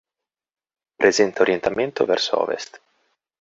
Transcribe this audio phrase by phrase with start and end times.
[1.01, 2.79] Presenta orientamento verso ovest.